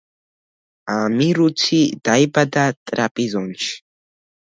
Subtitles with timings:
[0.93, 2.63] ამირუცი დაიბადა
[2.93, 3.71] ტრაპიზონში.